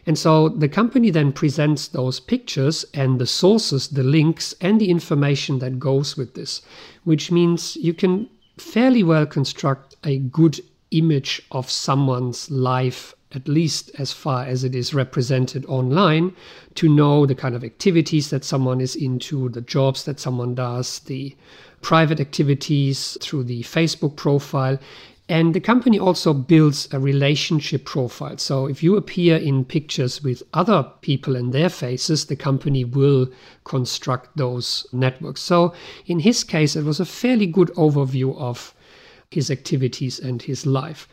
And 0.04 0.18
so 0.18 0.48
the 0.48 0.68
company 0.68 1.10
then 1.10 1.32
presents 1.32 1.86
those 1.86 2.18
pictures 2.18 2.84
and 2.92 3.20
the 3.20 3.26
sources, 3.26 3.88
the 3.88 4.02
links, 4.02 4.54
and 4.60 4.80
the 4.80 4.90
information 4.90 5.60
that 5.60 5.78
goes 5.78 6.16
with 6.16 6.34
this, 6.34 6.62
which 7.04 7.30
means 7.30 7.76
you 7.76 7.94
can 7.94 8.28
fairly 8.62 9.02
well 9.02 9.26
construct 9.26 9.96
a 10.04 10.18
good 10.18 10.60
image 10.90 11.42
of 11.50 11.70
someone's 11.70 12.50
life 12.50 13.14
at 13.34 13.48
least 13.48 13.90
as 13.98 14.12
far 14.12 14.44
as 14.44 14.64
it 14.64 14.74
is 14.74 14.94
represented 14.94 15.64
online, 15.66 16.34
to 16.74 16.88
know 16.88 17.26
the 17.26 17.34
kind 17.34 17.54
of 17.54 17.64
activities 17.64 18.30
that 18.30 18.44
someone 18.44 18.80
is 18.80 18.94
into, 18.94 19.48
the 19.48 19.60
jobs 19.60 20.04
that 20.04 20.20
someone 20.20 20.54
does, 20.54 21.00
the 21.00 21.34
private 21.80 22.20
activities 22.20 23.16
through 23.20 23.44
the 23.44 23.62
Facebook 23.62 24.16
profile. 24.16 24.78
And 25.32 25.54
the 25.54 25.60
company 25.60 25.98
also 25.98 26.34
builds 26.34 26.92
a 26.92 27.00
relationship 27.00 27.86
profile. 27.86 28.36
So 28.36 28.66
if 28.66 28.82
you 28.82 28.98
appear 28.98 29.38
in 29.38 29.64
pictures 29.64 30.22
with 30.22 30.42
other 30.52 30.82
people 31.00 31.36
and 31.36 31.54
their 31.54 31.70
faces, 31.70 32.26
the 32.26 32.36
company 32.36 32.84
will 32.84 33.28
construct 33.64 34.36
those 34.36 34.86
networks. 34.92 35.40
So 35.40 35.72
in 36.04 36.18
his 36.20 36.44
case, 36.44 36.76
it 36.76 36.84
was 36.84 37.00
a 37.00 37.06
fairly 37.06 37.46
good 37.46 37.68
overview 37.68 38.36
of 38.36 38.74
his 39.30 39.50
activities 39.50 40.20
and 40.20 40.42
his 40.42 40.66
life. 40.66 41.08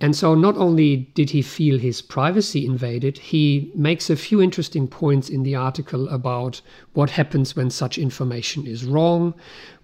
And 0.00 0.16
so 0.16 0.34
not 0.34 0.56
only 0.56 1.12
did 1.14 1.30
he 1.30 1.42
feel 1.42 1.78
his 1.78 2.02
privacy 2.02 2.66
invaded, 2.66 3.18
he 3.18 3.70
makes 3.74 4.10
a 4.10 4.16
few 4.16 4.42
interesting 4.42 4.88
points 4.88 5.28
in 5.28 5.44
the 5.44 5.54
article 5.54 6.08
about 6.08 6.60
what 6.92 7.10
happens 7.10 7.54
when 7.54 7.70
such 7.70 7.98
information 7.98 8.66
is 8.66 8.84
wrong, 8.84 9.32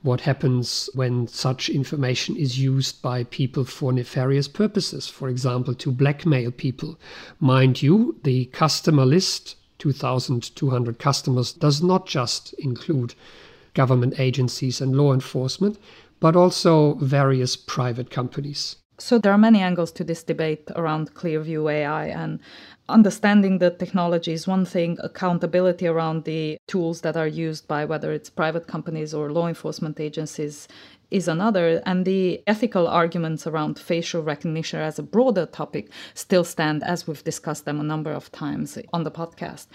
what 0.02 0.22
happens 0.22 0.90
when 0.94 1.28
such 1.28 1.68
information 1.68 2.36
is 2.36 2.58
used 2.58 3.00
by 3.00 3.22
people 3.24 3.64
for 3.64 3.92
nefarious 3.92 4.48
purposes, 4.48 5.06
for 5.06 5.28
example, 5.28 5.74
to 5.74 5.92
blackmail 5.92 6.50
people. 6.50 6.98
Mind 7.38 7.80
you, 7.80 8.18
the 8.24 8.46
customer 8.46 9.06
list, 9.06 9.54
2,200 9.78 10.98
customers, 10.98 11.52
does 11.52 11.80
not 11.80 12.06
just 12.06 12.54
include 12.54 13.14
government 13.74 14.18
agencies 14.18 14.80
and 14.80 14.96
law 14.96 15.12
enforcement, 15.12 15.78
but 16.18 16.34
also 16.34 16.94
various 16.94 17.54
private 17.54 18.10
companies. 18.10 18.76
So 19.00 19.16
there 19.16 19.32
are 19.32 19.38
many 19.38 19.60
angles 19.60 19.92
to 19.92 20.04
this 20.04 20.24
debate 20.24 20.68
around 20.74 21.14
Clearview 21.14 21.72
AI 21.72 22.06
and 22.06 22.40
understanding 22.88 23.58
the 23.58 23.70
technology 23.70 24.32
is 24.32 24.48
one 24.48 24.64
thing, 24.64 24.98
accountability 25.00 25.86
around 25.86 26.24
the 26.24 26.58
tools 26.66 27.02
that 27.02 27.16
are 27.16 27.28
used 27.28 27.68
by 27.68 27.84
whether 27.84 28.10
it's 28.12 28.28
private 28.28 28.66
companies 28.66 29.14
or 29.14 29.30
law 29.30 29.46
enforcement 29.46 30.00
agencies 30.00 30.66
is 31.12 31.28
another, 31.28 31.80
and 31.86 32.04
the 32.04 32.42
ethical 32.46 32.88
arguments 32.88 33.46
around 33.46 33.78
facial 33.78 34.22
recognition 34.22 34.80
as 34.80 34.98
a 34.98 35.02
broader 35.02 35.46
topic 35.46 35.90
still 36.14 36.44
stand 36.44 36.82
as 36.82 37.06
we've 37.06 37.24
discussed 37.24 37.64
them 37.64 37.80
a 37.80 37.84
number 37.84 38.10
of 38.10 38.32
times 38.32 38.78
on 38.92 39.04
the 39.04 39.10
podcast. 39.12 39.68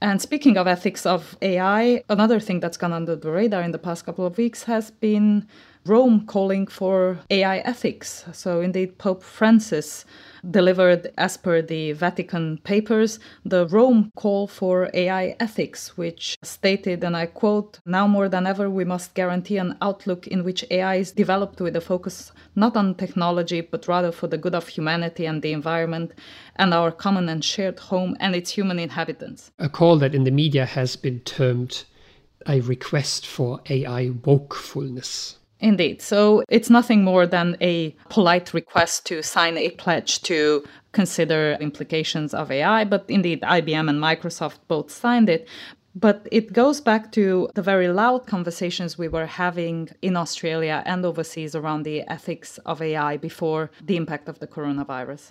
And 0.00 0.22
speaking 0.22 0.56
of 0.56 0.66
ethics 0.66 1.06
of 1.06 1.36
AI, 1.42 2.04
another 2.08 2.38
thing 2.38 2.60
that's 2.60 2.76
gone 2.76 2.92
under 2.92 3.16
the 3.16 3.30
radar 3.30 3.62
in 3.62 3.72
the 3.72 3.78
past 3.78 4.06
couple 4.06 4.26
of 4.26 4.38
weeks 4.38 4.64
has 4.64 4.90
been 4.90 5.48
Rome 5.86 6.24
calling 6.26 6.66
for 6.66 7.18
AI 7.30 7.58
ethics. 7.58 8.24
So, 8.32 8.60
indeed, 8.60 8.98
Pope 8.98 9.22
Francis 9.22 10.04
delivered, 10.50 11.12
as 11.18 11.36
per 11.36 11.62
the 11.62 11.92
Vatican 11.92 12.58
papers, 12.64 13.18
the 13.44 13.66
Rome 13.66 14.10
call 14.16 14.46
for 14.46 14.90
AI 14.94 15.36
ethics, 15.40 15.96
which 15.96 16.36
stated, 16.42 17.04
and 17.04 17.16
I 17.16 17.26
quote, 17.26 17.80
Now 17.86 18.06
more 18.06 18.28
than 18.28 18.46
ever, 18.46 18.68
we 18.70 18.84
must 18.84 19.14
guarantee 19.14 19.58
an 19.58 19.76
outlook 19.80 20.26
in 20.26 20.44
which 20.44 20.64
AI 20.70 20.96
is 20.96 21.12
developed 21.12 21.60
with 21.60 21.76
a 21.76 21.80
focus 21.80 22.32
not 22.56 22.76
on 22.76 22.94
technology, 22.94 23.60
but 23.60 23.88
rather 23.88 24.12
for 24.12 24.26
the 24.26 24.38
good 24.38 24.54
of 24.54 24.68
humanity 24.68 25.26
and 25.26 25.42
the 25.42 25.52
environment 25.52 26.12
and 26.56 26.72
our 26.72 26.90
common 26.90 27.28
and 27.28 27.44
shared 27.44 27.78
home 27.78 28.16
and 28.20 28.34
its 28.34 28.50
human 28.50 28.78
inhabitants. 28.78 29.50
A 29.58 29.68
call 29.68 29.98
that 29.98 30.14
in 30.14 30.24
the 30.24 30.30
media 30.30 30.64
has 30.66 30.96
been 30.96 31.20
termed 31.20 31.84
a 32.46 32.60
request 32.60 33.26
for 33.26 33.60
AI 33.70 34.10
wokefulness. 34.10 35.36
Indeed. 35.64 36.02
So 36.02 36.44
it's 36.50 36.68
nothing 36.68 37.04
more 37.04 37.26
than 37.26 37.56
a 37.62 37.96
polite 38.10 38.52
request 38.52 39.06
to 39.06 39.22
sign 39.22 39.56
a 39.56 39.70
pledge 39.70 40.20
to 40.24 40.62
consider 40.92 41.56
implications 41.58 42.34
of 42.34 42.50
AI. 42.50 42.84
But 42.84 43.06
indeed, 43.08 43.40
IBM 43.40 43.88
and 43.88 43.98
Microsoft 43.98 44.58
both 44.68 44.90
signed 44.90 45.30
it. 45.30 45.48
But 45.96 46.26
it 46.32 46.52
goes 46.52 46.80
back 46.80 47.12
to 47.12 47.48
the 47.54 47.62
very 47.62 47.86
loud 47.88 48.26
conversations 48.26 48.98
we 48.98 49.06
were 49.06 49.26
having 49.26 49.90
in 50.02 50.16
Australia 50.16 50.82
and 50.86 51.04
overseas 51.04 51.54
around 51.54 51.84
the 51.84 52.02
ethics 52.08 52.58
of 52.66 52.82
AI 52.82 53.16
before 53.16 53.70
the 53.80 53.96
impact 53.96 54.28
of 54.28 54.40
the 54.40 54.48
coronavirus. 54.48 55.30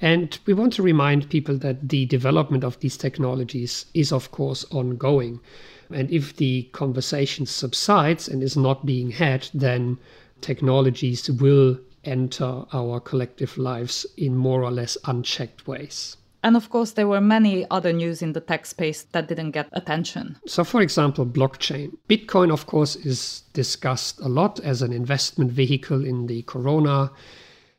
And 0.00 0.36
we 0.46 0.52
want 0.52 0.72
to 0.74 0.82
remind 0.82 1.30
people 1.30 1.56
that 1.58 1.90
the 1.90 2.06
development 2.06 2.64
of 2.64 2.80
these 2.80 2.96
technologies 2.96 3.86
is, 3.94 4.10
of 4.10 4.32
course, 4.32 4.64
ongoing. 4.72 5.38
And 5.90 6.10
if 6.10 6.36
the 6.36 6.64
conversation 6.72 7.46
subsides 7.46 8.26
and 8.26 8.42
is 8.42 8.56
not 8.56 8.84
being 8.84 9.12
had, 9.12 9.48
then 9.54 9.98
technologies 10.40 11.30
will 11.30 11.78
enter 12.04 12.64
our 12.72 12.98
collective 12.98 13.56
lives 13.58 14.06
in 14.16 14.34
more 14.36 14.64
or 14.64 14.72
less 14.72 14.98
unchecked 15.04 15.68
ways. 15.68 16.16
And 16.42 16.56
of 16.56 16.70
course, 16.70 16.92
there 16.92 17.08
were 17.08 17.20
many 17.20 17.68
other 17.70 17.92
news 17.92 18.22
in 18.22 18.32
the 18.32 18.40
tech 18.40 18.66
space 18.66 19.02
that 19.12 19.28
didn't 19.28 19.50
get 19.50 19.68
attention. 19.72 20.36
So, 20.46 20.64
for 20.64 20.80
example, 20.80 21.26
blockchain. 21.26 21.96
Bitcoin, 22.08 22.52
of 22.52 22.66
course, 22.66 22.96
is 22.96 23.42
discussed 23.52 24.20
a 24.20 24.28
lot 24.28 24.58
as 24.60 24.82
an 24.82 24.92
investment 24.92 25.52
vehicle 25.52 26.04
in 26.04 26.26
the 26.26 26.42
corona 26.42 27.10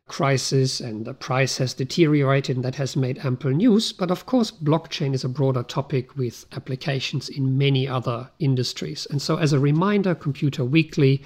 crisis 0.08 0.82
and 0.82 1.06
the 1.06 1.14
price 1.14 1.58
has 1.58 1.74
deteriorated 1.74 2.58
and 2.58 2.66
that 2.66 2.76
has 2.76 2.98
made 2.98 3.18
ample 3.20 3.52
news. 3.52 3.94
But 3.94 4.12
of 4.12 4.26
course, 4.26 4.52
blockchain 4.52 5.14
is 5.14 5.24
a 5.24 5.30
broader 5.30 5.64
topic 5.64 6.18
with 6.18 6.46
applications 6.52 7.30
in 7.30 7.58
many 7.58 7.88
other 7.88 8.30
industries. 8.38 9.08
And 9.10 9.22
so, 9.22 9.38
as 9.38 9.54
a 9.54 9.60
reminder, 9.60 10.14
Computer 10.14 10.66
Weekly 10.66 11.24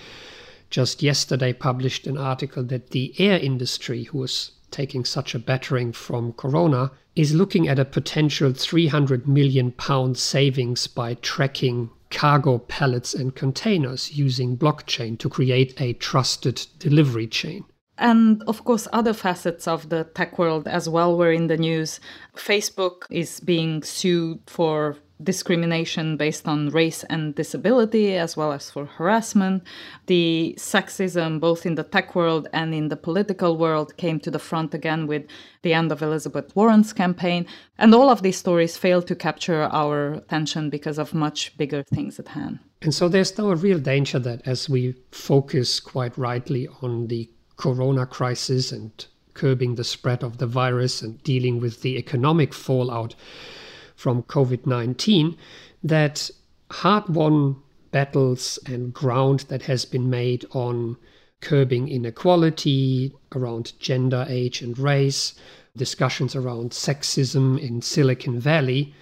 just 0.70 1.01
yesterday 1.01 1.54
published 1.54 2.08
an 2.08 2.18
article 2.18 2.63
that 2.63 2.92
the 2.92 3.13
air 3.20 3.39
industry, 3.39 4.04
who 4.04 4.24
is 4.24 4.51
taking 4.75 5.05
such 5.05 5.34
a 5.34 5.39
battering 5.39 5.94
from 5.94 6.34
Corona, 6.34 6.91
is 7.15 7.34
looking 7.34 7.65
at 7.70 7.79
a 7.79 7.86
potential 7.86 8.51
300 8.51 9.25
million 9.25 9.72
pound 9.72 10.17
savings 10.17 10.86
by 10.86 11.13
tracking 11.13 11.89
cargo 12.10 12.58
pallets 12.58 13.13
and 13.13 13.36
containers 13.36 14.12
using 14.12 14.58
blockchain 14.58 15.17
to 15.17 15.29
create 15.29 15.79
a 15.79 15.94
trusted 15.94 16.67
delivery 16.77 17.25
chain. 17.25 17.63
And 17.98 18.44
of 18.48 18.65
course, 18.65 18.89
other 18.91 19.13
facets 19.13 19.65
of 19.65 19.88
the 19.88 20.03
tech 20.03 20.38
world 20.38 20.67
as 20.67 20.89
well 20.89 21.17
were 21.17 21.32
in 21.32 21.48
the 21.48 21.55
news. 21.55 22.01
Facebook 22.36 23.03
is 23.10 23.39
being 23.39 23.82
sued 23.82 24.41
for 24.46 24.98
discrimination 25.24 26.18
based 26.18 26.48
on 26.48 26.70
race 26.70 27.04
and 27.06 27.36
disability, 27.36 28.16
as 28.18 28.36
well 28.36 28.52
as 28.52 28.70
for 28.70 28.86
harassment. 28.86 29.64
The 30.08 30.56
sexism, 30.58 31.40
both 31.40 31.66
in 31.66 31.76
the 31.76 31.84
tech 31.84 32.16
world 32.16 32.48
and 32.54 32.74
in 32.74 32.90
the 32.90 32.98
political 32.98 33.58
world, 33.58 33.96
came 33.98 34.20
to 34.22 34.32
the 34.32 34.40
front 34.40 34.74
again 34.74 35.08
with 35.08 35.26
the 35.62 35.74
end 35.74 35.92
of 35.92 36.02
Elizabeth 36.02 36.56
Warren's 36.56 36.94
campaign. 36.94 37.46
And 37.78 37.96
all 37.96 38.10
of 38.10 38.22
these 38.22 38.38
stories 38.38 38.78
failed 38.78 39.08
to 39.08 39.16
capture 39.16 39.64
our 39.72 40.14
attention 40.14 40.70
because 40.70 40.98
of 40.98 41.14
much 41.14 41.58
bigger 41.58 41.84
things 41.84 42.20
at 42.20 42.30
hand. 42.30 42.60
And 42.82 42.94
so 42.94 43.08
there's 43.08 43.38
now 43.38 43.52
a 43.52 43.56
real 43.56 43.80
danger 43.80 44.20
that 44.20 44.42
as 44.46 44.70
we 44.70 44.96
focus 45.12 45.80
quite 45.80 46.18
rightly 46.18 46.68
on 46.82 47.08
the 47.08 47.30
corona 47.58 48.06
crisis 48.06 48.72
and 48.72 48.92
curbing 49.34 49.76
the 49.76 49.84
spread 49.84 50.24
of 50.24 50.38
the 50.38 50.48
virus 50.48 51.02
and 51.02 51.22
dealing 51.24 51.60
with 51.60 51.82
the 51.82 51.98
economic 51.98 52.54
fallout 52.54 53.16
from 53.96 54.24
COVID 54.24 54.66
19, 54.66 55.38
that 55.84 56.30
hard 56.72 57.08
won 57.10 57.58
battles 57.92 58.60
and 58.66 58.94
ground 58.94 59.42
that 59.48 59.64
has 59.64 59.86
been 59.86 60.10
made 60.10 60.46
on 60.52 60.98
curbing 61.42 61.88
inequality 61.88 63.14
around 63.34 63.74
gender, 63.80 64.25
age, 64.28 64.62
and 64.62 64.78
race, 64.78 65.36
discussions 65.78 66.36
around 66.36 66.72
sexism 66.72 67.60
in 67.60 67.82
Silicon 67.82 68.40
Valley 68.40 68.94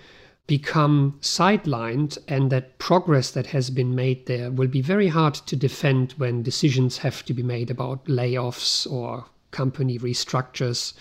become 0.45 1.17
sidelined 1.21 2.17
and 2.27 2.51
that 2.51 2.77
progress 2.77 3.31
that 3.31 3.47
has 3.47 3.69
been 3.69 3.95
made 3.95 4.25
there 4.25 4.51
will 4.51 4.67
be 4.67 4.81
very 4.81 5.07
hard 5.07 5.33
to 5.33 5.55
defend 5.55 6.11
when 6.17 6.43
decisions 6.43 6.97
have 6.97 7.23
to 7.23 7.33
be 7.33 7.43
made 7.43 7.71
about 7.71 8.03
layoffs 8.05 8.91
or 8.91 9.25
company 9.51 9.97
restructures 9.97 10.93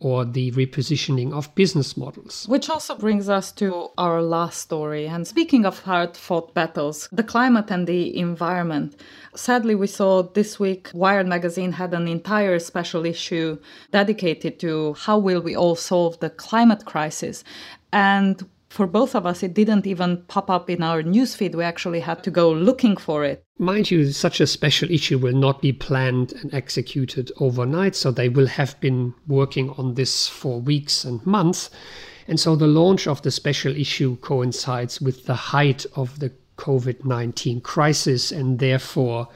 or 0.00 0.24
the 0.24 0.50
repositioning 0.52 1.32
of 1.32 1.54
business 1.54 1.96
models. 1.96 2.46
Which 2.48 2.68
also 2.68 2.96
brings 2.96 3.28
us 3.28 3.52
to 3.52 3.88
our 3.96 4.22
last 4.22 4.60
story. 4.60 5.06
And 5.06 5.26
speaking 5.26 5.64
of 5.64 5.80
hard 5.80 6.16
fought 6.16 6.52
battles, 6.52 7.08
the 7.12 7.22
climate 7.22 7.70
and 7.70 7.86
the 7.86 8.16
environment. 8.16 8.96
Sadly, 9.34 9.74
we 9.74 9.86
saw 9.86 10.22
this 10.22 10.58
week 10.58 10.90
Wired 10.92 11.26
magazine 11.26 11.72
had 11.72 11.94
an 11.94 12.08
entire 12.08 12.58
special 12.58 13.06
issue 13.06 13.58
dedicated 13.92 14.58
to 14.60 14.94
how 14.94 15.18
will 15.18 15.40
we 15.40 15.56
all 15.56 15.76
solve 15.76 16.18
the 16.20 16.30
climate 16.30 16.84
crisis. 16.84 17.44
And 17.92 18.46
for 18.74 18.88
both 18.88 19.14
of 19.14 19.24
us, 19.24 19.44
it 19.44 19.54
didn't 19.54 19.86
even 19.86 20.24
pop 20.26 20.50
up 20.50 20.68
in 20.68 20.82
our 20.82 21.00
newsfeed. 21.00 21.54
We 21.54 21.62
actually 21.62 22.00
had 22.00 22.24
to 22.24 22.30
go 22.32 22.50
looking 22.50 22.96
for 22.96 23.24
it. 23.24 23.44
Mind 23.56 23.88
you, 23.88 24.10
such 24.10 24.40
a 24.40 24.48
special 24.48 24.90
issue 24.90 25.16
will 25.16 25.36
not 25.36 25.62
be 25.62 25.72
planned 25.72 26.32
and 26.32 26.52
executed 26.52 27.30
overnight, 27.38 27.94
so 27.94 28.10
they 28.10 28.28
will 28.28 28.48
have 28.48 28.78
been 28.80 29.14
working 29.28 29.70
on 29.78 29.94
this 29.94 30.26
for 30.26 30.60
weeks 30.60 31.04
and 31.04 31.24
months. 31.24 31.70
And 32.26 32.40
so 32.40 32.56
the 32.56 32.66
launch 32.66 33.06
of 33.06 33.22
the 33.22 33.30
special 33.30 33.76
issue 33.76 34.16
coincides 34.16 35.00
with 35.00 35.26
the 35.26 35.36
height 35.36 35.86
of 35.94 36.18
the 36.18 36.32
COVID 36.58 37.04
19 37.04 37.60
crisis 37.60 38.32
and 38.32 38.58
therefore 38.58 39.28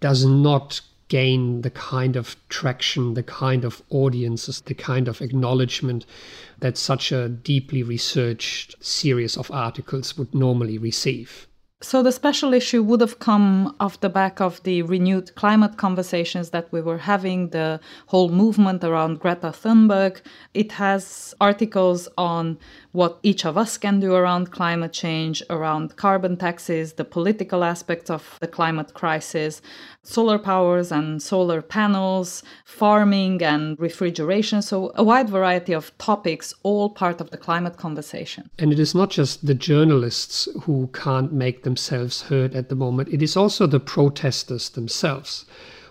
does 0.00 0.24
not 0.24 0.80
gain 1.10 1.60
the 1.60 1.70
kind 1.70 2.16
of 2.16 2.36
traction, 2.48 3.12
the 3.14 3.22
kind 3.22 3.64
of 3.64 3.82
audiences, 3.90 4.62
the 4.62 4.74
kind 4.74 5.08
of 5.08 5.20
acknowledgement 5.20 6.06
that 6.60 6.78
such 6.78 7.12
a 7.12 7.28
deeply 7.28 7.82
researched 7.82 8.74
series 8.82 9.36
of 9.36 9.50
articles 9.50 10.16
would 10.16 10.34
normally 10.34 10.78
receive. 10.78 11.46
So 11.82 12.02
the 12.02 12.12
special 12.12 12.52
issue 12.52 12.82
would 12.82 13.00
have 13.00 13.20
come 13.20 13.74
off 13.80 14.00
the 14.00 14.10
back 14.10 14.38
of 14.38 14.62
the 14.64 14.82
renewed 14.82 15.34
climate 15.34 15.78
conversations 15.78 16.50
that 16.50 16.70
we 16.70 16.82
were 16.82 16.98
having, 16.98 17.48
the 17.48 17.80
whole 18.06 18.28
movement 18.28 18.84
around 18.84 19.18
Greta 19.18 19.48
Thunberg. 19.48 20.20
It 20.52 20.72
has 20.72 21.34
articles 21.40 22.06
on 22.18 22.58
what 22.92 23.18
each 23.22 23.44
of 23.44 23.56
us 23.56 23.78
can 23.78 24.00
do 24.00 24.14
around 24.14 24.50
climate 24.50 24.92
change, 24.92 25.42
around 25.48 25.96
carbon 25.96 26.36
taxes, 26.36 26.94
the 26.94 27.04
political 27.04 27.62
aspects 27.62 28.10
of 28.10 28.38
the 28.40 28.48
climate 28.48 28.94
crisis, 28.94 29.62
solar 30.02 30.38
powers 30.38 30.90
and 30.90 31.22
solar 31.22 31.62
panels, 31.62 32.42
farming 32.64 33.42
and 33.42 33.78
refrigeration. 33.78 34.62
So, 34.62 34.92
a 34.96 35.04
wide 35.04 35.28
variety 35.28 35.72
of 35.72 35.96
topics, 35.98 36.52
all 36.62 36.90
part 36.90 37.20
of 37.20 37.30
the 37.30 37.36
climate 37.36 37.76
conversation. 37.76 38.50
And 38.58 38.72
it 38.72 38.78
is 38.78 38.94
not 38.94 39.10
just 39.10 39.46
the 39.46 39.54
journalists 39.54 40.48
who 40.62 40.90
can't 40.92 41.32
make 41.32 41.62
themselves 41.62 42.22
heard 42.22 42.54
at 42.54 42.68
the 42.68 42.74
moment, 42.74 43.08
it 43.10 43.22
is 43.22 43.36
also 43.36 43.66
the 43.66 43.80
protesters 43.80 44.70
themselves. 44.70 45.44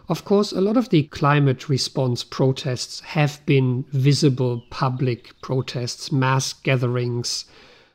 Of 0.10 0.26
course, 0.26 0.52
a 0.52 0.60
lot 0.60 0.76
of 0.76 0.90
the 0.90 1.04
climate 1.04 1.70
response 1.70 2.24
protests 2.24 3.00
have 3.02 3.46
been 3.46 3.86
visible 3.92 4.64
public 4.72 5.40
protests, 5.42 6.12
mass 6.12 6.52
gatherings 6.52 7.46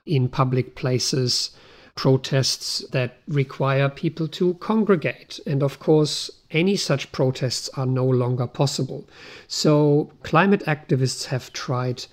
in 0.06 0.28
public 0.28 0.76
places, 0.76 1.50
protests 1.96 2.86
that 2.92 3.18
require 3.26 3.88
people 3.88 4.28
to 4.28 4.54
congregate. 4.54 5.40
And 5.44 5.60
of 5.60 5.80
course, 5.80 6.30
any 6.52 6.76
such 6.76 7.10
protests 7.10 7.68
are 7.70 7.86
no 7.86 8.04
longer 8.04 8.46
possible. 8.46 9.08
So, 9.48 10.12
climate 10.22 10.62
activists 10.66 11.26
have 11.26 11.52
tried 11.52 12.06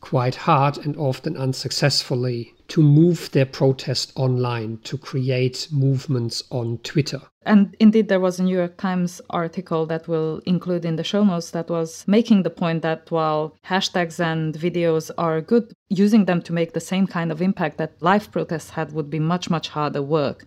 quite 0.00 0.36
hard 0.36 0.78
and 0.78 0.96
often 0.96 1.36
unsuccessfully 1.36 2.54
to 2.68 2.82
move 2.82 3.30
their 3.32 3.46
protest 3.46 4.12
online, 4.14 4.78
to 4.84 4.98
create 4.98 5.68
movements 5.70 6.44
on 6.50 6.78
Twitter. 6.78 7.20
And 7.48 7.74
indeed, 7.80 8.08
there 8.08 8.20
was 8.20 8.38
a 8.38 8.42
New 8.42 8.56
York 8.56 8.76
Times 8.76 9.22
article 9.30 9.86
that 9.86 10.06
we'll 10.06 10.42
include 10.44 10.84
in 10.84 10.96
the 10.96 11.02
show 11.02 11.24
notes 11.24 11.50
that 11.52 11.70
was 11.70 12.06
making 12.06 12.42
the 12.42 12.50
point 12.50 12.82
that 12.82 13.10
while 13.10 13.56
hashtags 13.64 14.20
and 14.20 14.54
videos 14.54 15.10
are 15.16 15.40
good, 15.40 15.72
using 15.88 16.26
them 16.26 16.42
to 16.42 16.52
make 16.52 16.74
the 16.74 16.80
same 16.80 17.06
kind 17.06 17.32
of 17.32 17.40
impact 17.40 17.78
that 17.78 17.94
live 18.02 18.30
protests 18.30 18.68
had 18.68 18.92
would 18.92 19.08
be 19.08 19.18
much, 19.18 19.48
much 19.48 19.68
harder 19.70 20.02
work. 20.02 20.44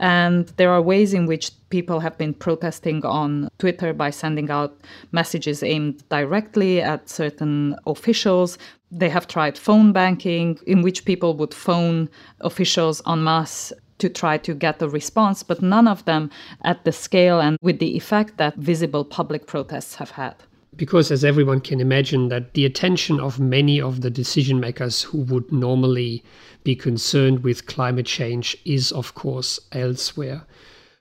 And 0.00 0.48
there 0.56 0.72
are 0.72 0.82
ways 0.82 1.14
in 1.14 1.26
which 1.26 1.52
people 1.68 2.00
have 2.00 2.18
been 2.18 2.34
protesting 2.34 3.04
on 3.04 3.48
Twitter 3.58 3.92
by 3.92 4.10
sending 4.10 4.50
out 4.50 4.80
messages 5.12 5.62
aimed 5.62 6.02
directly 6.08 6.80
at 6.80 7.08
certain 7.08 7.76
officials. 7.86 8.58
They 8.90 9.08
have 9.08 9.28
tried 9.28 9.56
phone 9.56 9.92
banking, 9.92 10.58
in 10.66 10.82
which 10.82 11.04
people 11.04 11.36
would 11.36 11.54
phone 11.54 12.08
officials 12.40 13.00
en 13.06 13.22
masse 13.22 13.72
to 13.98 14.08
try 14.08 14.38
to 14.38 14.54
get 14.54 14.82
a 14.82 14.88
response, 14.88 15.42
but 15.42 15.62
none 15.62 15.86
of 15.86 16.04
them 16.06 16.30
at 16.62 16.84
the 16.84 16.92
scale 16.92 17.38
and 17.38 17.56
with 17.62 17.78
the 17.78 17.96
effect 17.96 18.36
that 18.38 18.56
visible 18.56 19.04
public 19.04 19.46
protests 19.46 19.94
have 19.96 20.10
had. 20.12 20.34
Because, 20.76 21.10
as 21.10 21.24
everyone 21.24 21.60
can 21.60 21.80
imagine, 21.80 22.28
that 22.28 22.54
the 22.54 22.64
attention 22.64 23.20
of 23.20 23.38
many 23.38 23.80
of 23.80 24.00
the 24.00 24.10
decision 24.10 24.58
makers 24.58 25.02
who 25.02 25.18
would 25.18 25.52
normally 25.52 26.24
be 26.64 26.74
concerned 26.74 27.44
with 27.44 27.66
climate 27.66 28.06
change 28.06 28.56
is, 28.64 28.90
of 28.92 29.14
course, 29.14 29.60
elsewhere. 29.72 30.46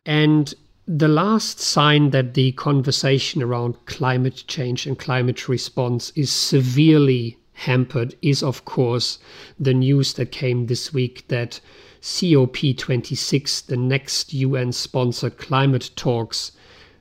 And 0.05 0.53
the 0.87 1.07
last 1.07 1.59
sign 1.59 2.09
that 2.09 2.33
the 2.33 2.51
conversation 2.53 3.43
around 3.43 3.85
climate 3.85 4.43
change 4.47 4.85
and 4.87 4.97
climate 4.97 5.47
response 5.47 6.11
is 6.15 6.31
severely 6.31 7.38
hampered 7.59 8.15
is, 8.21 8.41
of 8.41 8.63
course, 8.65 9.19
the 9.59 9.73
news 9.73 10.13
that 10.13 10.31
came 10.31 10.65
this 10.65 10.93
week 10.93 11.27
that 11.27 11.59
COP26, 12.01 13.65
the 13.65 13.77
next 13.77 14.33
UN 14.33 14.71
sponsored 14.71 15.37
climate 15.37 15.91
talks, 15.95 16.53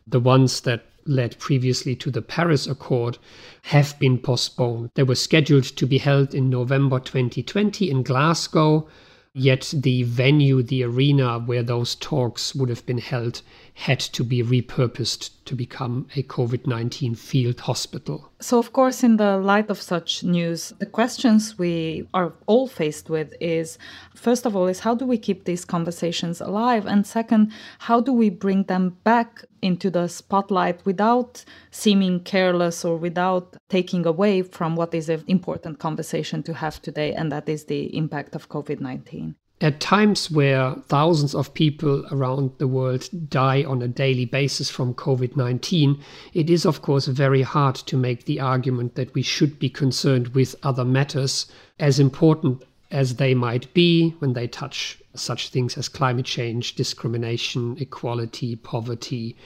the 0.06 0.18
ones 0.18 0.60
that 0.62 0.86
led 1.06 1.38
previously 1.38 1.94
to 1.96 2.10
the 2.10 2.22
Paris 2.22 2.66
Accord, 2.66 3.18
have 3.62 3.98
been 3.98 4.18
postponed. 4.18 4.90
They 4.94 5.04
were 5.04 5.14
scheduled 5.14 5.64
to 5.64 5.86
be 5.86 5.98
held 5.98 6.34
in 6.34 6.50
November 6.50 6.98
2020 6.98 7.88
in 7.88 8.02
Glasgow, 8.02 8.88
yet 9.32 9.72
the 9.74 10.02
venue, 10.02 10.62
the 10.62 10.82
arena 10.82 11.38
where 11.38 11.62
those 11.62 11.94
talks 11.94 12.54
would 12.54 12.68
have 12.68 12.84
been 12.84 12.98
held, 12.98 13.42
had 13.78 14.00
to 14.00 14.24
be 14.24 14.42
repurposed 14.42 15.30
to 15.44 15.54
become 15.54 16.08
a 16.16 16.22
COVID 16.24 16.66
19 16.66 17.14
field 17.14 17.60
hospital. 17.60 18.28
So, 18.40 18.58
of 18.58 18.72
course, 18.72 19.04
in 19.04 19.18
the 19.18 19.36
light 19.38 19.70
of 19.70 19.80
such 19.80 20.24
news, 20.24 20.72
the 20.80 20.86
questions 20.86 21.56
we 21.56 22.08
are 22.12 22.32
all 22.46 22.66
faced 22.66 23.08
with 23.08 23.32
is 23.40 23.78
first 24.16 24.46
of 24.46 24.56
all, 24.56 24.66
is 24.66 24.80
how 24.80 24.96
do 24.96 25.06
we 25.06 25.16
keep 25.16 25.44
these 25.44 25.64
conversations 25.64 26.40
alive? 26.40 26.86
And 26.86 27.06
second, 27.06 27.52
how 27.78 28.00
do 28.00 28.12
we 28.12 28.30
bring 28.30 28.64
them 28.64 28.96
back 29.04 29.44
into 29.62 29.90
the 29.90 30.08
spotlight 30.08 30.84
without 30.84 31.44
seeming 31.70 32.20
careless 32.20 32.84
or 32.84 32.96
without 32.96 33.56
taking 33.68 34.04
away 34.06 34.42
from 34.42 34.74
what 34.74 34.92
is 34.92 35.08
an 35.08 35.22
important 35.28 35.78
conversation 35.78 36.42
to 36.42 36.54
have 36.54 36.82
today, 36.82 37.14
and 37.14 37.30
that 37.30 37.48
is 37.48 37.66
the 37.66 37.96
impact 37.96 38.34
of 38.34 38.48
COVID 38.48 38.80
19? 38.80 39.36
At 39.60 39.80
times 39.80 40.30
where 40.30 40.76
thousands 40.86 41.34
of 41.34 41.52
people 41.52 42.06
around 42.12 42.52
the 42.58 42.68
world 42.68 43.08
die 43.28 43.64
on 43.64 43.82
a 43.82 43.88
daily 43.88 44.24
basis 44.24 44.70
from 44.70 44.94
COVID 44.94 45.36
19, 45.36 45.98
it 46.32 46.48
is, 46.48 46.64
of 46.64 46.80
course, 46.80 47.06
very 47.06 47.42
hard 47.42 47.74
to 47.74 47.96
make 47.96 48.24
the 48.24 48.38
argument 48.38 48.94
that 48.94 49.12
we 49.14 49.22
should 49.22 49.58
be 49.58 49.68
concerned 49.68 50.28
with 50.28 50.54
other 50.62 50.84
matters, 50.84 51.46
as 51.80 51.98
important 51.98 52.62
as 52.92 53.16
they 53.16 53.34
might 53.34 53.74
be 53.74 54.10
when 54.20 54.34
they 54.34 54.46
touch 54.46 55.02
such 55.16 55.48
things 55.48 55.76
as 55.76 55.88
climate 55.88 56.26
change, 56.26 56.76
discrimination, 56.76 57.76
equality, 57.80 58.54
poverty, 58.54 59.36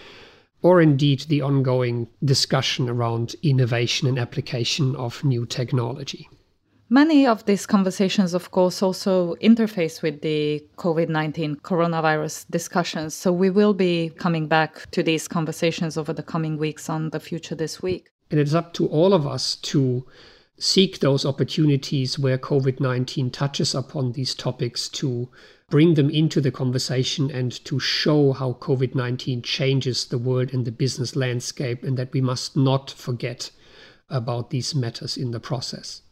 or 0.60 0.82
indeed 0.82 1.20
the 1.20 1.40
ongoing 1.40 2.06
discussion 2.22 2.86
around 2.90 3.34
innovation 3.42 4.06
and 4.06 4.18
application 4.18 4.94
of 4.96 5.24
new 5.24 5.46
technology. 5.46 6.28
Many 6.92 7.26
of 7.26 7.46
these 7.46 7.64
conversations, 7.64 8.34
of 8.34 8.50
course, 8.50 8.82
also 8.82 9.34
interface 9.36 10.02
with 10.02 10.20
the 10.20 10.62
COVID 10.76 11.08
19 11.08 11.56
coronavirus 11.64 12.44
discussions. 12.50 13.14
So 13.14 13.32
we 13.32 13.48
will 13.48 13.72
be 13.72 14.10
coming 14.18 14.46
back 14.46 14.90
to 14.90 15.02
these 15.02 15.26
conversations 15.26 15.96
over 15.96 16.12
the 16.12 16.22
coming 16.22 16.58
weeks 16.58 16.90
on 16.90 17.08
the 17.08 17.18
future 17.18 17.54
this 17.54 17.80
week. 17.80 18.10
And 18.30 18.38
it's 18.38 18.52
up 18.52 18.74
to 18.74 18.86
all 18.88 19.14
of 19.14 19.26
us 19.26 19.56
to 19.72 20.06
seek 20.58 20.98
those 21.00 21.24
opportunities 21.24 22.18
where 22.18 22.36
COVID 22.36 22.78
19 22.78 23.30
touches 23.30 23.74
upon 23.74 24.12
these 24.12 24.34
topics 24.34 24.90
to 24.90 25.30
bring 25.70 25.94
them 25.94 26.10
into 26.10 26.42
the 26.42 26.50
conversation 26.50 27.30
and 27.30 27.52
to 27.64 27.80
show 27.80 28.32
how 28.32 28.52
COVID 28.60 28.94
19 28.94 29.40
changes 29.40 30.04
the 30.04 30.18
world 30.18 30.52
and 30.52 30.66
the 30.66 30.70
business 30.70 31.16
landscape, 31.16 31.84
and 31.84 31.96
that 31.96 32.12
we 32.12 32.20
must 32.20 32.54
not 32.54 32.90
forget 32.90 33.50
about 34.10 34.50
these 34.50 34.74
matters 34.74 35.16
in 35.16 35.30
the 35.30 35.40
process. 35.40 36.02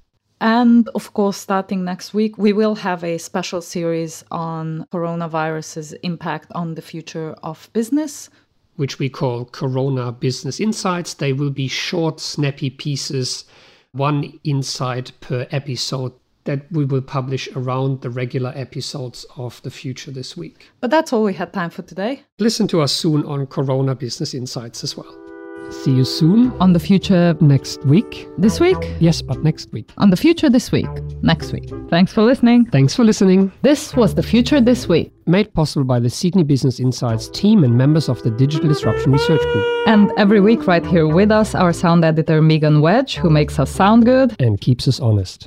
And 0.40 0.88
of 0.94 1.12
course, 1.12 1.36
starting 1.36 1.84
next 1.84 2.14
week, 2.14 2.38
we 2.38 2.52
will 2.52 2.74
have 2.76 3.04
a 3.04 3.18
special 3.18 3.60
series 3.60 4.24
on 4.30 4.86
coronavirus's 4.92 5.92
impact 6.02 6.50
on 6.54 6.74
the 6.74 6.82
future 6.82 7.34
of 7.42 7.68
business. 7.72 8.30
Which 8.76 8.98
we 8.98 9.10
call 9.10 9.44
Corona 9.44 10.12
Business 10.12 10.58
Insights. 10.58 11.14
They 11.14 11.34
will 11.34 11.50
be 11.50 11.68
short, 11.68 12.20
snappy 12.20 12.70
pieces 12.70 13.44
one 13.92 14.38
insight 14.44 15.12
per 15.20 15.46
episode 15.50 16.12
that 16.44 16.70
we 16.72 16.84
will 16.84 17.02
publish 17.02 17.48
around 17.54 18.00
the 18.00 18.10
regular 18.10 18.52
episodes 18.54 19.26
of 19.36 19.60
The 19.62 19.70
Future 19.70 20.10
This 20.10 20.36
Week. 20.36 20.70
But 20.80 20.90
that's 20.90 21.12
all 21.12 21.24
we 21.24 21.34
had 21.34 21.52
time 21.52 21.70
for 21.70 21.82
today. 21.82 22.22
Listen 22.38 22.66
to 22.68 22.80
us 22.80 22.92
soon 22.92 23.24
on 23.26 23.46
Corona 23.46 23.94
Business 23.94 24.32
Insights 24.32 24.82
as 24.82 24.96
well. 24.96 25.29
See 25.70 25.92
you 25.92 26.04
soon 26.04 26.52
On 26.60 26.72
the 26.72 26.80
future 26.80 27.36
next 27.40 27.84
week. 27.84 28.28
this 28.36 28.60
week? 28.60 28.76
Yes, 28.98 29.22
but 29.22 29.42
next 29.42 29.72
week. 29.72 29.88
On 29.98 30.10
the 30.10 30.16
future 30.16 30.50
this 30.50 30.70
week, 30.72 30.88
next 31.22 31.52
week. 31.52 31.70
Thanks 31.88 32.12
for 32.12 32.22
listening. 32.22 32.66
Thanks 32.66 32.94
for 32.94 33.04
listening. 33.04 33.52
This 33.62 33.94
was 33.96 34.14
the 34.14 34.22
future 34.22 34.60
this 34.60 34.88
week. 34.88 35.12
Made 35.26 35.52
possible 35.54 35.84
by 35.84 36.00
the 36.00 36.10
Sydney 36.10 36.42
Business 36.42 36.80
Insights 36.80 37.28
team 37.28 37.62
and 37.64 37.78
members 37.78 38.08
of 38.08 38.20
the 38.22 38.30
Digital 38.30 38.68
Disruption 38.68 39.12
Research 39.12 39.40
Group 39.40 39.64
And 39.86 40.10
every 40.16 40.40
week, 40.40 40.66
right 40.66 40.84
here 40.84 41.06
with 41.06 41.30
us, 41.30 41.54
our 41.54 41.72
sound 41.72 42.04
editor 42.04 42.42
Megan 42.42 42.80
Wedge, 42.80 43.14
who 43.16 43.30
makes 43.30 43.58
us 43.58 43.70
sound 43.70 44.04
good. 44.04 44.34
and 44.40 44.60
keeps 44.60 44.88
us 44.88 44.98
honest. 45.00 45.46